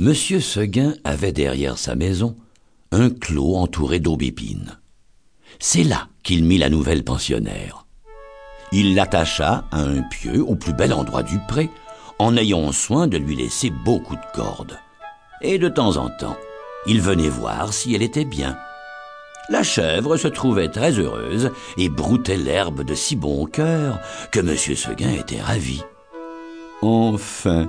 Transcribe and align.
Monsieur 0.00 0.38
Seguin 0.38 0.94
avait 1.02 1.32
derrière 1.32 1.76
sa 1.76 1.96
maison 1.96 2.36
un 2.92 3.10
clos 3.10 3.56
entouré 3.56 3.98
d'aubépines. 3.98 4.78
C'est 5.58 5.82
là 5.82 6.06
qu'il 6.22 6.44
mit 6.44 6.56
la 6.56 6.68
nouvelle 6.68 7.02
pensionnaire. 7.02 7.84
Il 8.70 8.94
l'attacha 8.94 9.64
à 9.72 9.80
un 9.80 10.02
pieu 10.02 10.40
au 10.40 10.54
plus 10.54 10.72
bel 10.72 10.92
endroit 10.92 11.24
du 11.24 11.40
pré, 11.48 11.68
en 12.20 12.36
ayant 12.36 12.70
soin 12.70 13.08
de 13.08 13.18
lui 13.18 13.34
laisser 13.34 13.70
beaucoup 13.84 14.14
de 14.14 14.32
cordes. 14.34 14.78
Et 15.42 15.58
de 15.58 15.68
temps 15.68 15.96
en 15.96 16.10
temps, 16.10 16.36
il 16.86 17.00
venait 17.00 17.28
voir 17.28 17.72
si 17.72 17.92
elle 17.92 18.02
était 18.02 18.24
bien. 18.24 18.56
La 19.48 19.64
chèvre 19.64 20.16
se 20.16 20.28
trouvait 20.28 20.70
très 20.70 20.92
heureuse 20.92 21.50
et 21.76 21.88
broutait 21.88 22.36
l'herbe 22.36 22.84
de 22.84 22.94
si 22.94 23.16
bon 23.16 23.46
cœur 23.46 23.98
que 24.30 24.38
M. 24.38 24.56
Seguin 24.56 25.10
était 25.10 25.40
ravi. 25.40 25.82
Enfin, 26.82 27.68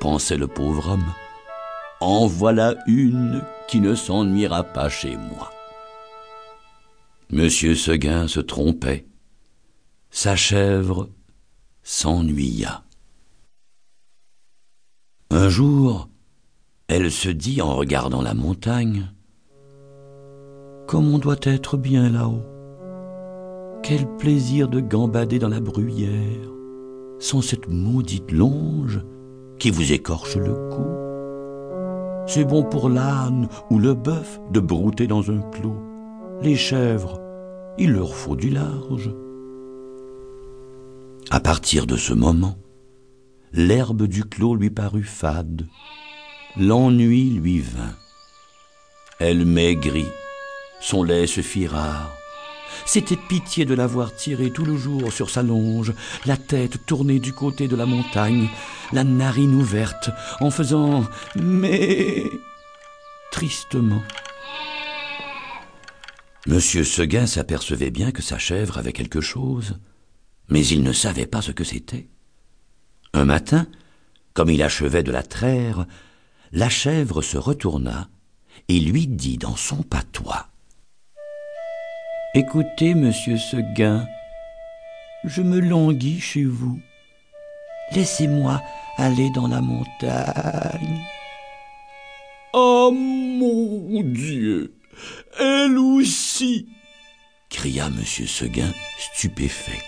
pensait 0.00 0.36
le 0.36 0.48
pauvre 0.48 0.90
homme, 0.90 1.12
en 2.00 2.26
voilà 2.26 2.74
une 2.86 3.42
qui 3.68 3.80
ne 3.80 3.94
s'ennuiera 3.94 4.64
pas 4.64 4.88
chez 4.88 5.16
moi. 5.16 5.50
Monsieur 7.30 7.74
Seguin 7.74 8.28
se 8.28 8.40
trompait. 8.40 9.06
Sa 10.10 10.36
chèvre 10.36 11.08
s'ennuya. 11.82 12.84
Un 15.30 15.48
jour, 15.48 16.08
elle 16.88 17.10
se 17.10 17.28
dit 17.28 17.60
en 17.60 17.74
regardant 17.74 18.22
la 18.22 18.34
montagne 18.34 19.10
Comme 20.86 21.12
on 21.12 21.18
doit 21.18 21.40
être 21.42 21.76
bien 21.76 22.08
là-haut. 22.10 22.44
Quel 23.82 24.06
plaisir 24.16 24.68
de 24.68 24.80
gambader 24.80 25.38
dans 25.38 25.48
la 25.48 25.60
bruyère, 25.60 26.50
sans 27.18 27.42
cette 27.42 27.68
maudite 27.68 28.30
longe 28.30 29.00
qui 29.58 29.70
vous 29.70 29.92
écorche 29.92 30.36
le 30.36 30.54
cou. 30.70 31.05
C'est 32.26 32.44
bon 32.44 32.64
pour 32.64 32.88
l'âne 32.88 33.48
ou 33.70 33.78
le 33.78 33.94
bœuf 33.94 34.40
de 34.50 34.60
brouter 34.60 35.06
dans 35.06 35.30
un 35.30 35.40
clos. 35.50 35.80
Les 36.42 36.56
chèvres, 36.56 37.20
il 37.78 37.92
leur 37.92 38.14
faut 38.14 38.34
du 38.34 38.50
large. 38.50 39.14
À 41.30 41.40
partir 41.40 41.86
de 41.86 41.96
ce 41.96 42.12
moment, 42.12 42.56
l'herbe 43.52 44.04
du 44.04 44.24
clos 44.24 44.56
lui 44.56 44.70
parut 44.70 45.04
fade, 45.04 45.66
l'ennui 46.56 47.30
lui 47.30 47.60
vint. 47.60 47.94
Elle 49.20 49.46
maigrit, 49.46 50.06
son 50.80 51.02
lait 51.02 51.26
se 51.26 51.40
fit 51.40 51.66
rare. 51.66 52.15
C'était 52.84 53.16
pitié 53.16 53.64
de 53.64 53.74
l'avoir 53.74 54.14
tiré 54.14 54.50
tout 54.50 54.64
le 54.64 54.76
jour 54.76 55.12
sur 55.12 55.30
sa 55.30 55.42
longe, 55.42 55.92
la 56.26 56.36
tête 56.36 56.84
tournée 56.86 57.18
du 57.18 57.32
côté 57.32 57.68
de 57.68 57.76
la 57.76 57.86
montagne, 57.86 58.48
la 58.92 59.04
narine 59.04 59.54
ouverte, 59.54 60.10
en 60.40 60.50
faisant 60.50 61.04
mais 61.36 62.24
tristement. 63.30 64.02
Monsieur 66.46 66.84
Seguin 66.84 67.26
s'apercevait 67.26 67.90
bien 67.90 68.12
que 68.12 68.22
sa 68.22 68.38
chèvre 68.38 68.78
avait 68.78 68.92
quelque 68.92 69.20
chose, 69.20 69.78
mais 70.48 70.64
il 70.64 70.82
ne 70.82 70.92
savait 70.92 71.26
pas 71.26 71.42
ce 71.42 71.50
que 71.50 71.64
c'était. 71.64 72.08
Un 73.12 73.24
matin, 73.24 73.66
comme 74.32 74.50
il 74.50 74.62
achevait 74.62 75.02
de 75.02 75.10
la 75.10 75.22
traire, 75.22 75.86
la 76.52 76.68
chèvre 76.68 77.22
se 77.22 77.36
retourna 77.36 78.08
et 78.68 78.78
lui 78.78 79.06
dit 79.06 79.38
dans 79.38 79.56
son 79.56 79.82
patois 79.82 80.48
Écoutez, 82.36 82.92
monsieur 82.92 83.38
Seguin, 83.38 84.06
je 85.24 85.40
me 85.40 85.58
languis 85.58 86.20
chez 86.20 86.44
vous. 86.44 86.78
Laissez-moi 87.92 88.60
aller 88.98 89.30
dans 89.30 89.48
la 89.48 89.62
montagne. 89.62 91.00
Oh 92.52 92.92
mon 92.92 94.02
Dieu 94.02 94.74
Elle 95.40 95.78
aussi 95.78 96.68
cria 97.48 97.88
monsieur 97.88 98.26
Seguin, 98.26 98.70
stupéfait. 98.98 99.80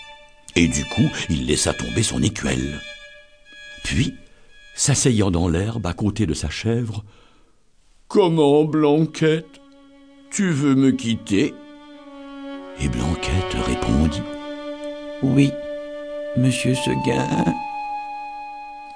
Et 0.56 0.68
du 0.68 0.86
coup, 0.86 1.10
il 1.28 1.44
laissa 1.44 1.74
tomber 1.74 2.02
son 2.02 2.22
écuelle. 2.22 2.80
Puis, 3.84 4.14
s'asseyant 4.74 5.30
dans 5.30 5.48
l'herbe 5.48 5.84
à 5.84 5.92
côté 5.92 6.24
de 6.24 6.32
sa 6.32 6.48
chèvre, 6.48 7.04
Comment, 8.08 8.64
Blanquette 8.64 9.60
Tu 10.30 10.50
veux 10.50 10.74
me 10.74 10.92
quitter? 10.92 11.52
Et 12.80 12.88
Blanquette 12.88 13.56
répondit 13.66 14.22
Oui, 15.22 15.50
monsieur 16.36 16.74
Seguin. 16.74 17.26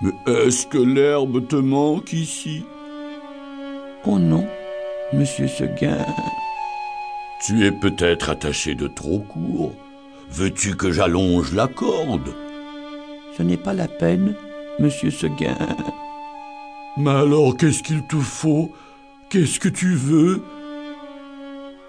Mais 0.00 0.12
est-ce 0.26 0.66
que 0.66 0.78
l'herbe 0.78 1.47
te 1.48 1.56
manque 1.56 2.12
ici? 2.12 2.65
Oh 4.04 4.19
non, 4.19 4.47
monsieur 5.12 5.48
Seguin. 5.48 6.06
Tu 7.44 7.66
es 7.66 7.72
peut-être 7.72 8.31
attaché 8.31 8.75
de 8.75 8.87
trop 8.87 9.19
court. 9.19 9.72
Veux-tu 10.31 10.76
que 10.76 10.92
j'allonge 10.92 11.53
la 11.53 11.66
corde? 11.66 12.34
Ce 13.37 13.42
n'est 13.42 13.56
pas 13.56 13.75
la 13.75 13.88
peine, 13.88 14.34
monsieur 14.78 15.10
Seguin. 15.10 15.59
Mais 16.97 17.10
alors 17.10 17.56
qu'est-ce 17.56 17.82
qu'il 17.82 18.06
te 18.06 18.16
faut? 18.16 18.72
Qu'est-ce 19.28 19.59
que 19.59 19.69
tu 19.69 19.94
veux? 19.94 20.44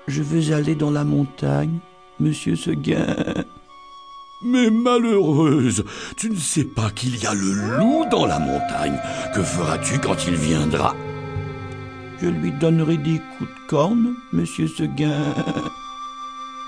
Je 0.08 0.22
veux 0.22 0.54
aller 0.54 0.76
dans 0.76 0.92
la 0.92 1.04
montagne, 1.04 1.80
monsieur 2.20 2.56
Seguin. 2.56 3.16
Mais 4.44 4.70
malheureuse, 4.70 5.86
tu 6.18 6.30
ne 6.30 6.36
sais 6.36 6.66
pas 6.66 6.90
qu'il 6.90 7.16
y 7.18 7.26
a 7.26 7.34
le 7.34 7.78
loup 7.78 8.06
dans 8.12 8.26
la 8.26 8.40
montagne. 8.40 9.00
Que 9.34 9.42
feras-tu 9.42 10.00
quand 10.00 10.28
il 10.28 10.36
viendra? 10.36 10.94
Je 12.22 12.28
lui 12.28 12.52
donnerai 12.52 12.98
des 12.98 13.22
coups 13.38 13.50
de 13.50 13.68
corne, 13.70 14.14
monsieur 14.34 14.68
Seguin. 14.68 15.34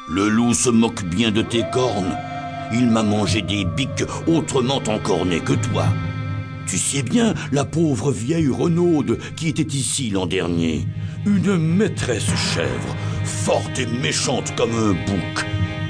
Le 0.07 0.29
loup 0.29 0.53
se 0.53 0.69
moque 0.69 1.03
bien 1.03 1.31
de 1.31 1.41
tes 1.41 1.63
cornes. 1.73 2.17
Il 2.71 2.89
m'a 2.89 3.03
mangé 3.03 3.41
des 3.41 3.65
biques 3.65 4.05
autrement 4.27 4.81
encornées 4.87 5.41
que 5.41 5.53
toi. 5.53 5.85
Tu 6.67 6.77
sais 6.77 7.03
bien, 7.03 7.33
la 7.51 7.65
pauvre 7.65 8.11
vieille 8.11 8.49
Renaude 8.49 9.19
qui 9.35 9.49
était 9.49 9.63
ici 9.63 10.09
l'an 10.09 10.25
dernier. 10.25 10.87
Une 11.25 11.57
maîtresse 11.57 12.33
chèvre, 12.53 12.95
forte 13.25 13.79
et 13.79 13.85
méchante 13.85 14.55
comme 14.55 14.73
un 14.75 14.93
bouc. 14.93 15.45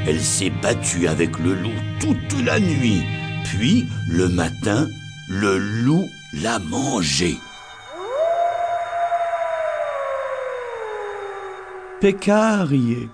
Elle 0.08 0.22
s'est 0.22 0.52
battue 0.62 1.08
avec 1.08 1.38
le 1.40 1.54
loup 1.54 1.82
toute 2.00 2.46
la 2.46 2.60
nuit. 2.60 3.04
Puis, 3.46 3.86
le 4.10 4.28
matin, 4.30 4.88
le 5.30 5.58
loup 5.58 6.08
l'a 6.34 6.60
mangée. 6.60 7.38
Pécarier, 12.02 13.10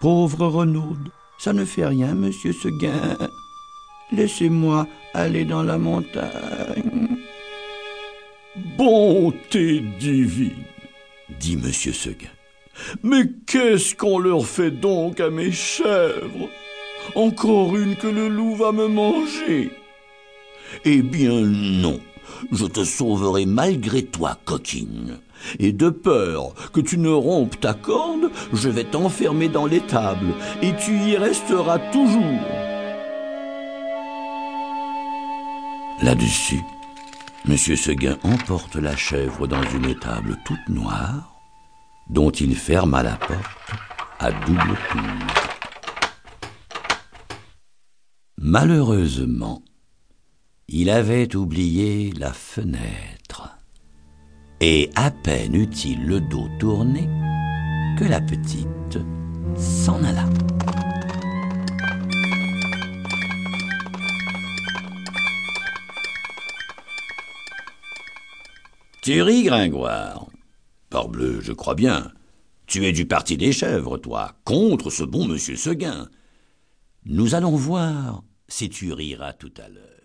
pauvre 0.00 0.46
Renaude, 0.46 1.10
ça 1.38 1.52
ne 1.52 1.64
fait 1.64 1.86
rien, 1.86 2.14
monsieur 2.14 2.52
Seguin. 2.52 3.18
Laissez-moi 4.12 4.86
aller 5.14 5.44
dans 5.44 5.62
la 5.62 5.78
montagne. 5.78 7.18
Bonté 8.78 9.80
divine, 9.98 10.64
dit 11.38 11.56
monsieur 11.56 11.92
Seguin. 11.92 12.28
Mais 13.02 13.22
qu'est-ce 13.46 13.94
qu'on 13.94 14.18
leur 14.18 14.46
fait 14.46 14.70
donc 14.70 15.20
à 15.20 15.30
mes 15.30 15.52
chèvres? 15.52 16.48
Encore 17.14 17.76
une 17.76 17.96
que 17.96 18.06
le 18.06 18.28
loup 18.28 18.54
va 18.54 18.72
me 18.72 18.86
manger. 18.86 19.70
Eh 20.84 21.02
bien 21.02 21.40
non, 21.40 22.00
je 22.52 22.66
te 22.66 22.84
sauverai 22.84 23.46
malgré 23.46 24.04
toi, 24.04 24.38
coquine. 24.44 25.18
Et 25.58 25.72
de 25.72 25.88
peur 25.88 26.54
que 26.72 26.80
tu 26.80 26.98
ne 26.98 27.10
rompes 27.10 27.58
ta 27.58 27.74
corde, 27.74 28.30
je 28.52 28.68
vais 28.68 28.84
t'enfermer 28.84 29.48
dans 29.48 29.66
l'étable, 29.66 30.34
et 30.62 30.74
tu 30.74 30.96
y 30.98 31.16
resteras 31.16 31.78
toujours. 31.78 32.40
Là-dessus, 36.02 36.60
M. 37.48 37.56
Seguin 37.56 38.18
emporte 38.22 38.76
la 38.76 38.96
chèvre 38.96 39.46
dans 39.46 39.62
une 39.74 39.86
étable 39.86 40.38
toute 40.44 40.68
noire, 40.68 41.29
dont 42.10 42.30
il 42.30 42.56
ferma 42.56 43.02
la 43.02 43.16
porte 43.16 43.70
à 44.18 44.32
double 44.32 44.76
tour. 44.90 45.00
Malheureusement, 48.36 49.62
il 50.66 50.90
avait 50.90 51.36
oublié 51.36 52.12
la 52.18 52.32
fenêtre. 52.32 53.56
Et 54.60 54.90
à 54.96 55.10
peine 55.10 55.54
eut-il 55.54 56.04
le 56.04 56.20
dos 56.20 56.48
tourné 56.58 57.08
que 57.96 58.04
la 58.04 58.20
petite 58.20 58.98
s'en 59.56 60.02
alla. 60.02 60.28
Tu 69.02 69.22
ris, 69.22 69.44
Gringoire? 69.44 70.29
Parbleu, 70.90 71.40
je 71.40 71.52
crois 71.52 71.76
bien. 71.76 72.12
Tu 72.66 72.84
es 72.84 72.92
du 72.92 73.06
parti 73.06 73.36
des 73.36 73.52
chèvres, 73.52 73.96
toi, 73.96 74.32
contre 74.44 74.90
ce 74.90 75.04
bon 75.04 75.24
monsieur 75.24 75.54
Seguin. 75.54 76.08
Nous 77.04 77.36
allons 77.36 77.54
voir 77.54 78.24
si 78.48 78.68
tu 78.68 78.92
riras 78.92 79.32
tout 79.32 79.54
à 79.56 79.68
l'heure. 79.68 79.99